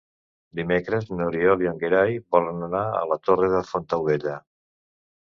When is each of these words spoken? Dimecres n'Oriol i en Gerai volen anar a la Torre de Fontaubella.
Dimecres 0.59 1.11
n'Oriol 1.19 1.61
i 1.65 1.69
en 1.71 1.77
Gerai 1.83 2.15
volen 2.37 2.65
anar 2.69 2.81
a 3.01 3.05
la 3.13 3.19
Torre 3.29 3.51
de 3.53 3.61
Fontaubella. 3.73 4.35